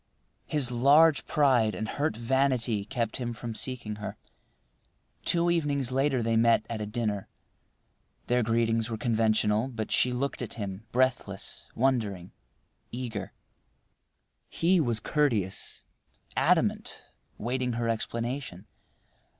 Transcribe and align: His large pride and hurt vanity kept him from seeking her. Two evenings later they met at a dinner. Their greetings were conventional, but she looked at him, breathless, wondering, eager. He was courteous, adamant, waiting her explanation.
His 0.47 0.71
large 0.71 1.27
pride 1.27 1.75
and 1.75 1.87
hurt 1.87 2.17
vanity 2.17 2.85
kept 2.85 3.17
him 3.17 3.33
from 3.33 3.53
seeking 3.53 3.97
her. 3.97 4.17
Two 5.25 5.51
evenings 5.51 5.91
later 5.91 6.23
they 6.23 6.35
met 6.35 6.65
at 6.71 6.81
a 6.81 6.87
dinner. 6.87 7.27
Their 8.25 8.41
greetings 8.41 8.89
were 8.89 8.97
conventional, 8.97 9.67
but 9.67 9.91
she 9.91 10.11
looked 10.11 10.41
at 10.41 10.55
him, 10.55 10.87
breathless, 10.91 11.69
wondering, 11.75 12.31
eager. 12.91 13.31
He 14.49 14.79
was 14.81 14.99
courteous, 14.99 15.83
adamant, 16.35 17.03
waiting 17.37 17.73
her 17.73 17.87
explanation. 17.87 18.65